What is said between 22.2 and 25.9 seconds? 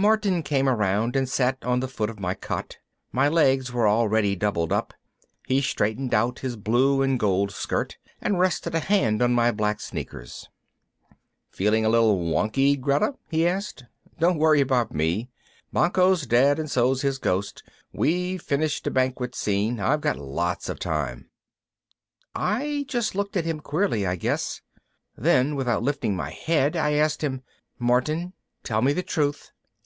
I just looked at him, queerly I guess. Then without